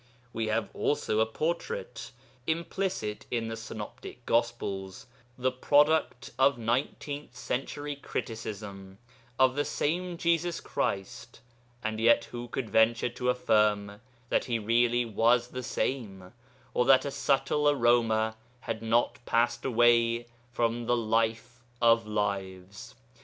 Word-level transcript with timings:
We 0.33 0.47
have 0.47 0.71
also 0.73 1.19
a 1.19 1.27
portrait 1.27 2.11
(implicit 2.47 3.27
in 3.29 3.49
the 3.49 3.55
Synoptic 3.55 4.25
Gospels) 4.25 5.05
the 5.37 5.51
product 5.51 6.31
of 6.39 6.57
nineteenth 6.57 7.35
century 7.37 7.95
criticism 7.95 8.97
of 9.37 9.53
the 9.55 9.63
same 9.63 10.17
Jesus 10.17 10.59
Christ, 10.59 11.41
and 11.83 11.99
yet 11.99 12.25
who 12.25 12.47
could 12.47 12.67
venture 12.67 13.09
to 13.09 13.29
affirm 13.29 14.01
that 14.29 14.45
He 14.45 14.57
really 14.57 15.05
was 15.05 15.49
the 15.49 15.61
same, 15.61 16.33
or 16.73 16.83
that 16.85 17.05
a 17.05 17.11
subtle 17.11 17.69
aroma 17.69 18.37
had 18.61 18.81
not 18.81 19.23
passed 19.27 19.65
away 19.65 20.25
from 20.51 20.87
the 20.87 20.97
Life 20.97 21.63
of 21.79 22.07
lives? 22.07 22.95